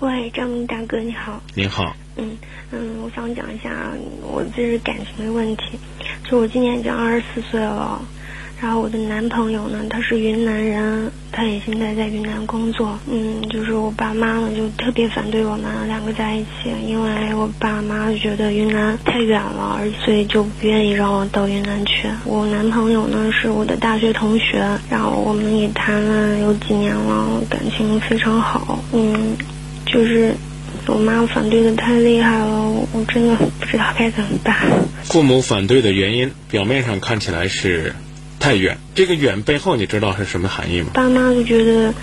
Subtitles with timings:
[0.00, 1.40] 喂，张明大哥，你好。
[1.54, 1.94] 您好。
[2.16, 2.36] 嗯
[2.72, 3.70] 嗯，我想讲一下
[4.22, 5.78] 我这是感情的问题。
[6.28, 8.00] 就我今年已经二十四岁了，
[8.60, 12.98] 然后我的男朋友呢，他是云南人，他也现在在云南工作。
[13.08, 22.08] 嗯，就是我爸妈呢就特别反对我们两个在一起，因为我爸妈就觉得云南太远了，而所以就不愿意让我到云南去。
[22.24, 24.58] 我男朋友呢是我的大学同学，
[24.90, 28.82] 然后我们也谈了有几年了，感情非常好。
[28.92, 29.36] 嗯，
[29.92, 30.34] 就是。
[30.88, 34.56] 我妈反对的太厉害了，我真的不知道该怎么办。
[35.04, 37.94] 父母反对的原因，表面上看起来是
[38.40, 40.88] 太远，这个远背后你知道是什么含义吗？
[40.92, 41.94] 爸妈就觉得，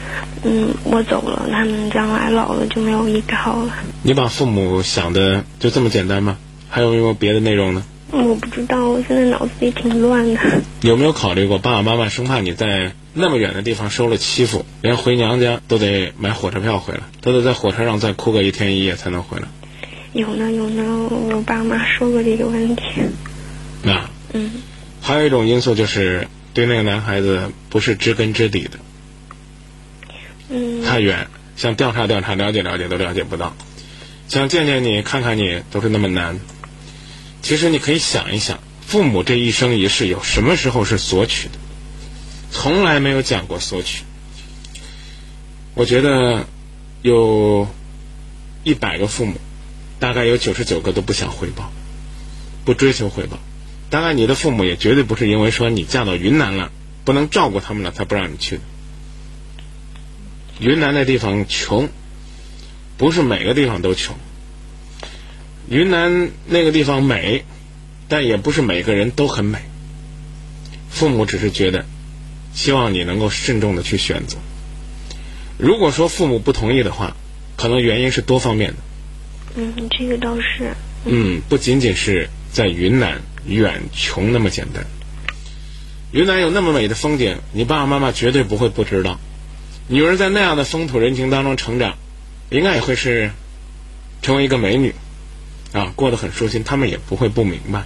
[0.43, 3.73] 嗯，我走了，他们将来老了就没有依靠了。
[4.01, 6.37] 你把父母想的就这么简单吗？
[6.69, 7.83] 还有没有别的内容呢？
[8.11, 10.39] 我不知道，我现在脑子里挺乱的。
[10.83, 19.47] 有没有考虑过爸爸妈妈生怕你在那么远的地方受了欺负，连回娘家都得买火车票回来，都得在火车上再哭个一天一夜才能回来？
[20.13, 22.83] 有呢有呢，我爸妈说过这个问题。
[23.83, 24.51] 那嗯，
[25.01, 28.79] 还有一种因素就是对那个男孩子不是知根知底的，
[30.49, 33.55] 嗯，太远，想调查调查、了解了解都了解不到，
[34.27, 36.39] 想见见你、看看你都是那么难。
[37.41, 41.53] 其实你可以想一想，父母这一生一世有什么时候是索取的？
[42.51, 44.03] 从来没有讲过索取。
[45.75, 46.47] 我觉得
[47.01, 47.67] 有
[48.63, 49.35] 一百个父母，
[49.99, 51.71] 大概有九十九个都不想回报，
[52.65, 53.39] 不追求回报。
[53.89, 56.71] 当然，你的父母也绝对不是因为说你嫁到云南了，
[57.05, 58.61] 不能照顾他们了才不让你去的。
[60.59, 61.89] 云南那地方穷，
[62.97, 64.15] 不是每个地方都穷。
[65.69, 67.45] 云南那个地方美，
[68.07, 69.59] 但也不是每个人都很美。
[70.89, 71.85] 父母只是觉得，
[72.53, 74.37] 希望你能够慎重的去选择。
[75.57, 77.15] 如果说父母不同意的话，
[77.55, 78.77] 可能原因是多方面的。
[79.55, 80.73] 嗯，这个倒是。
[81.05, 84.85] 嗯，不仅仅是在云南远穷那么简单。
[86.11, 89.19] 云南有那么美的风景，你爸爸妈妈绝对不会不知道。
[89.87, 91.97] 女儿在那样的风土人情当中成长，
[92.49, 93.31] 应该也会是
[94.21, 94.93] 成为一个美女。
[95.71, 97.83] 啊，过得很舒心，他们也不会不明白。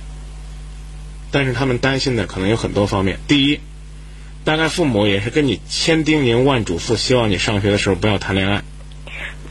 [1.32, 3.20] 但是他们担心的可能有很多方面。
[3.28, 3.60] 第一，
[4.44, 8.64] 大概父母也是跟你千叮咛万嘱咐，希望你上学的时候不要谈恋爱。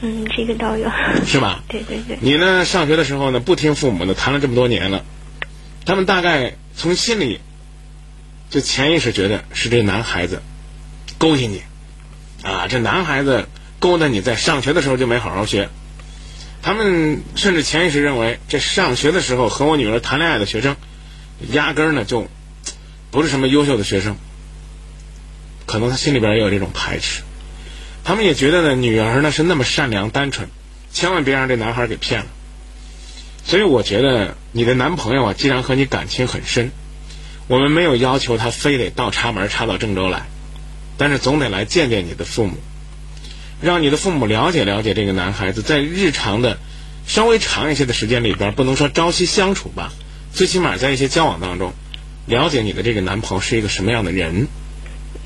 [0.02, 0.90] 嗯，这个倒有。
[1.26, 1.62] 是吧？
[1.70, 2.18] 对对对。
[2.20, 5.04] 你呢，上学的时候呢，不听父母的，谈了这么多年了，
[5.86, 7.40] 他们大概从心里
[8.50, 10.42] 就潜意识觉得是这男孩子
[11.18, 11.62] 勾引你，
[12.42, 13.48] 啊，这男孩子
[13.78, 15.68] 勾搭你在上学的时候就没好好学。
[16.60, 20.76] 他们甚至潜意识认为，这上学的时候和我女儿谈恋爱的学生，
[21.50, 22.28] 压根儿呢就
[23.10, 24.16] 不是什么优秀的学生。
[25.72, 27.22] 可能他心里边也有这种排斥。
[28.04, 30.48] 他们也觉得呢，女儿呢是那么善良单纯，
[30.92, 32.26] 千万别让这男孩给骗了。
[33.42, 36.72] 所以我觉得你的男朋友啊，既然和你感情很深，
[37.48, 40.26] 我们没有要求他非得倒插门插到郑州来，
[40.98, 42.58] 但是总得来见见你的父母。
[43.62, 46.58] 让你的父母了解了解这个男孩子，在日常的
[47.06, 49.90] 稍微长一些的时间里边，不能说朝夕相处吧，
[50.34, 51.72] 最起码在一些交往当中，
[52.26, 54.48] 了解你的这个男朋友是一个什么样的人。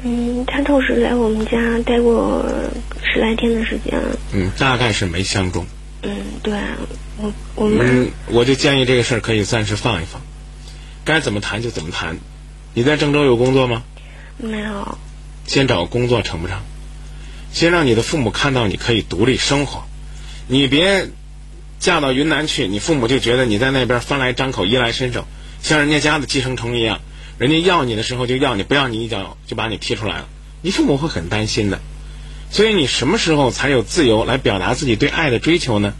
[0.02, 2.44] 嗯，他倒是来我们家待过
[3.02, 4.00] 十来天的时间。
[4.32, 5.66] 嗯，大概是没相中。
[6.02, 6.54] 嗯，对，
[7.18, 8.04] 我我们。
[8.04, 10.20] 嗯，我就建议这个事儿可以暂时放一放，
[11.04, 12.16] 该怎么谈就怎么谈。
[12.74, 13.82] 你在郑州有工作吗？
[14.36, 14.98] 没有。
[15.46, 16.58] 先找工作成不成？
[17.52, 19.84] 先让你的父母看到你可以独立生活，
[20.46, 21.08] 你别
[21.78, 25.24] 嫁到云南去，你父母就觉得你在那边翻来张口衣来伸手，
[25.62, 27.00] 像人家家的寄生虫一样，
[27.38, 30.28] 人家要你的时候就要你，不要你一脚就把你踢出来了，
[30.62, 31.80] 你父母会很担心的。
[32.50, 35.94] 所以你什么时候才有自由来表达自己对爱的追求呢？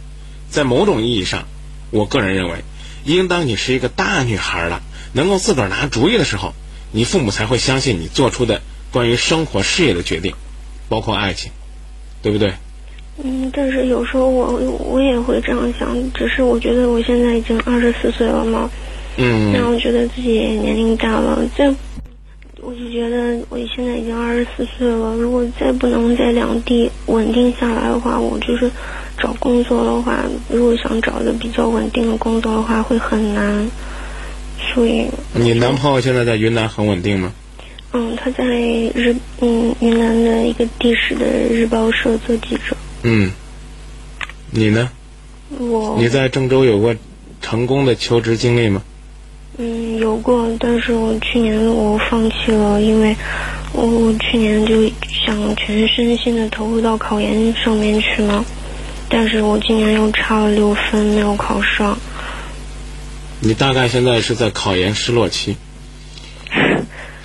[0.49, 1.45] 在某种意义上，
[1.91, 2.63] 我个人认为，
[3.03, 4.81] 应当你是一个大女孩了，
[5.13, 6.53] 能够自个儿拿主意的时候，
[6.91, 8.61] 你父母才会相信你做出的
[8.91, 10.33] 关于生活事业的决定。
[10.89, 11.51] 包括爱情，
[12.21, 12.53] 对不对？
[13.21, 18.69] 嗯，但是有时候我我也会这样想，只是我觉得我现在已经二十四岁了嘛，
[19.17, 21.73] 嗯，然后觉得自己年龄大了，再
[22.61, 28.69] 我就觉得我现在已经二十四岁了，如果再不能在两地稳定下来的话，我就是
[29.17, 33.69] 找工作的话，如果想找一个比较稳定的工作的话，会很难，
[34.73, 35.07] 所以。
[35.33, 37.31] 你男朋友现在在云南很稳定吗？
[37.93, 42.75] 嗯，他在日嗯云南的一个地市的日报社做记者。
[43.03, 43.31] 嗯，
[44.51, 44.91] 你呢？
[45.57, 46.93] 我你在郑州有过
[47.41, 48.83] 成功的求职经历吗？
[49.59, 53.15] 嗯，有过，但是我去年我放弃了，因为
[53.73, 54.87] 我我去年就
[55.25, 58.45] 想全身心的投入到考研上面去嘛，
[59.09, 61.97] 但是我今年又差了六分，没有考上。
[63.39, 65.55] 你大概现在是在考研失落期，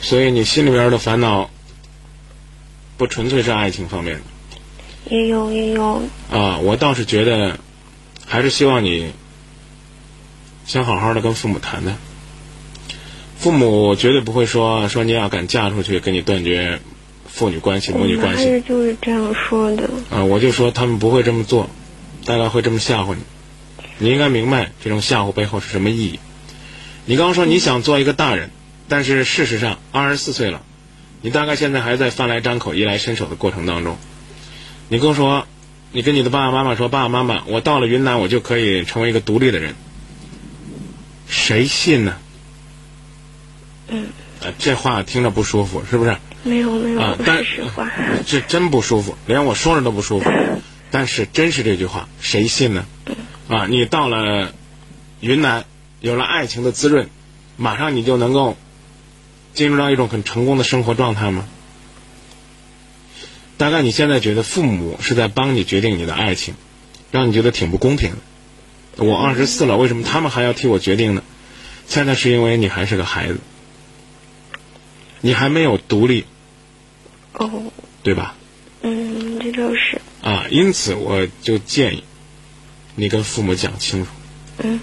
[0.00, 1.50] 所以你心里边的烦恼
[2.96, 4.22] 不纯粹是爱情方面的。
[5.10, 6.02] 也有也有。
[6.30, 7.58] 啊，我倒是觉得，
[8.26, 9.12] 还是希望你
[10.64, 11.98] 先好好的跟父母谈谈。
[13.42, 16.78] 父母绝对不会说说你要敢嫁出去，跟你断绝
[17.26, 18.44] 父女关系、母女关系。
[18.44, 19.90] 是就是这样说的。
[20.10, 21.68] 啊，我就说他们不会这么做，
[22.24, 23.22] 大概会这么吓唬你。
[23.98, 26.20] 你应该明白这种吓唬背后是什么意义。
[27.04, 28.50] 你刚刚说你想做一个大人，
[28.86, 30.62] 但是事实上二十四岁了，
[31.20, 33.98] 你大概现在还在饭来张口、衣来伸手的过程当中。
[34.88, 35.48] 你跟我说，
[35.90, 39.74] 你跟你的爸爸妈妈说，爸爸妈妈，我到了云南，我就可以成为一个独立的人。
[41.26, 42.18] 谁信呢？
[43.92, 44.06] 嗯，
[44.58, 46.16] 这话听着不舒服，是不是？
[46.44, 47.90] 没有没有，啊，但实话，
[48.26, 50.30] 这真不舒服，连我说着都不舒服。
[50.90, 52.86] 但是真是这句话，谁信呢？
[53.48, 54.52] 啊，你到了
[55.20, 55.64] 云南，
[56.00, 57.08] 有了爱情的滋润，
[57.56, 58.56] 马上你就能够
[59.54, 61.46] 进入到一种很成功的生活状态吗？
[63.58, 66.54] 大概你现在觉得父母是在帮你决定你的爱情，
[67.10, 68.10] 让你觉得挺不公平
[68.96, 69.04] 的。
[69.04, 71.22] 我二十四了，为什么他们还要替我决定呢？
[71.86, 73.38] 恰恰是因为你还是个孩子。
[75.22, 76.26] 你还没有独立，
[77.32, 77.72] 哦，
[78.02, 78.34] 对吧？
[78.82, 80.00] 嗯，这倒是。
[80.20, 82.04] 啊，因此我就建议
[82.96, 84.10] 你跟父母讲清楚。
[84.58, 84.80] 嗯。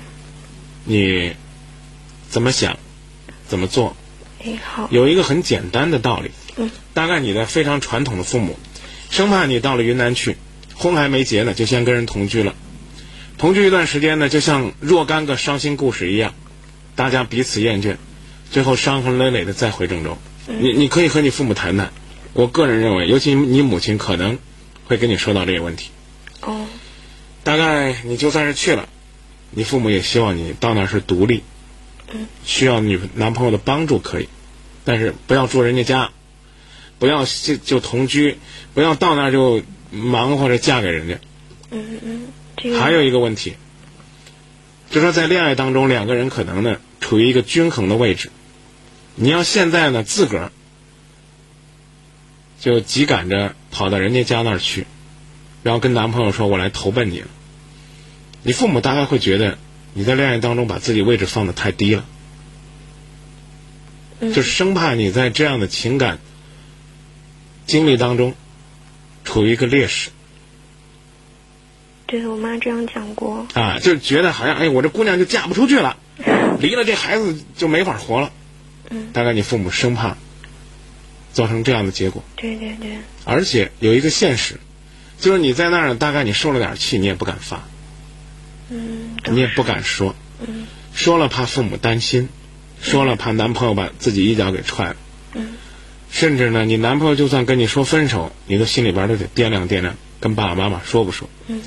[0.86, 1.33] 你
[2.30, 2.80] 怎么想，
[3.47, 3.95] 怎么做？
[4.44, 4.88] 哎，好。
[4.91, 6.31] 有一个很简单的道理。
[6.56, 6.71] 嗯。
[6.94, 8.57] 大概你的非常传统的父母，
[9.09, 10.38] 生怕你到了云南去，
[10.74, 12.56] 婚还没结呢，就先跟人同居了。
[13.38, 16.33] 同居一段时间呢，就像若干个伤心故事一样，
[16.95, 17.97] 大家彼此厌倦，
[18.51, 20.18] 最后伤痕累累的再回郑州。
[20.57, 21.94] 你你可以和你父母谈谈，
[22.34, 24.40] 我个人认为，尤其你母亲可能
[24.88, 25.92] 会跟你说到这个问题。
[26.42, 26.66] 哦。
[27.44, 28.90] 大概你就算是去了，
[29.51, 31.44] 你父母也希望你到那是独立。
[32.12, 32.25] 嗯。
[32.44, 34.28] 需要女男朋友的帮助可以，
[34.84, 36.10] 但是不要住人家家，
[36.98, 38.38] 不要就就同居，
[38.74, 39.62] 不要到那儿就
[39.92, 41.19] 忙活着嫁给人家。
[41.69, 42.74] 嗯嗯。
[42.80, 43.54] 还有一个问题，
[44.90, 48.31] 就说在恋爱当中，两个人可能呢处于一个均衡的位置。
[49.21, 50.51] 你要现在呢，自个儿
[52.62, 54.88] 就急赶着跑到人家家那儿去，
[55.62, 57.27] 然后跟男朋友说：“我来投奔你了。”
[58.44, 59.57] 你父母大概会觉得
[59.94, 62.06] 你在恋爱当中把自己位置放的太低了，
[64.33, 66.19] 就生怕你在这样的情感
[67.66, 68.33] 经历当中
[69.25, 70.12] 处于一个劣势。
[72.06, 73.45] 对我妈这样讲过。
[73.54, 75.98] 啊，就觉得好像哎，我这姑娘就嫁不出去了，
[76.62, 78.31] 离了这孩子就没法活了。
[79.13, 80.18] 大概你父母生怕
[81.31, 82.24] 造成这样的结果。
[82.36, 82.97] 对对对。
[83.25, 84.59] 而且有一个现实，
[85.19, 87.63] 就是你在那儿，大概你受了点气，你也不敢发。
[88.69, 89.18] 嗯。
[89.25, 90.15] 你也不敢说。
[90.39, 90.68] 嗯。
[90.94, 92.30] 说了怕父母担心，
[92.81, 94.95] 说了怕男朋友把自己一脚给踹了。
[95.33, 95.53] 嗯。
[96.12, 101.30] 甚至呢，你男朋友就算跟你说分手，你的心里边都得掂量掂量，跟爸爸妈妈说不说？
[101.47, 101.62] 嗯。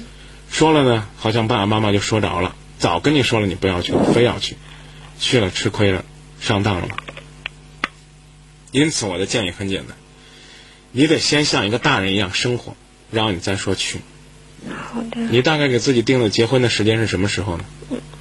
[0.50, 2.56] 说了呢，好像爸爸妈妈就说着了。
[2.78, 4.56] 早跟你说了，你不要去，非要去，
[5.20, 6.04] 去了吃亏了，
[6.40, 6.88] 上当了。
[8.72, 9.96] 因此，我的建议很简单，
[10.92, 12.74] 你得先像一个大人一样生活，
[13.10, 14.00] 然后你再说去。
[14.68, 15.20] 好的。
[15.30, 17.64] 你大概给自己定的结婚的时间是什么时候呢？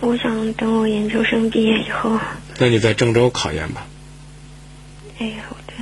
[0.02, 2.20] 我想等我研究生毕业以后。
[2.58, 3.88] 那你在郑州考研吧。
[5.20, 5.74] 哎，好的。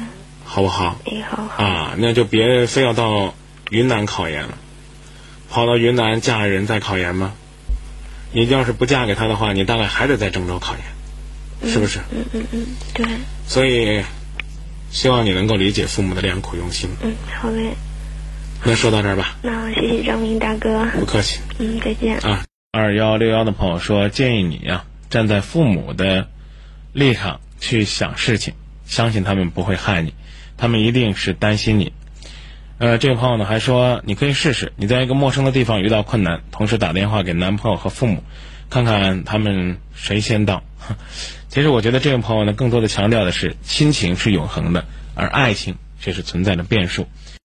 [0.45, 0.99] 好不好？
[1.05, 1.63] 哎，好好。
[1.63, 3.33] 啊，那就别非要到
[3.71, 4.57] 云南考研了，
[5.49, 7.33] 跑到云南嫁人再考研吗？
[8.33, 10.75] 你要是不嫁给他的话，你大概还得在郑州考
[11.63, 12.01] 研，是不是？
[12.11, 13.07] 嗯嗯嗯，对。
[13.47, 14.03] 所以。
[14.91, 16.89] 希望你能够理解父母的良苦用心。
[17.01, 17.71] 嗯，好嘞。
[18.63, 19.37] 那说到这儿吧。
[19.41, 20.85] 那谢谢张明大哥。
[20.99, 21.39] 不客气。
[21.59, 22.17] 嗯，再见。
[22.19, 26.27] 啊，二幺六幺的朋友说，建议你呀，站在父母的
[26.91, 28.53] 立场去想事情，
[28.85, 30.13] 相信他们不会害你，
[30.57, 31.93] 他们一定是担心你。
[32.79, 38.23] 呃，这位朋友呢还说，你可以试试，你在一个陌生的地方遇到困难，同时打电话给男朋友和父母，
[38.69, 40.63] 看看他们谁先到。
[41.49, 44.85] 其实我觉得这位朋友呢，更多的强调的是亲情是永恒的，
[45.15, 47.07] 而爱情却是存在的变数。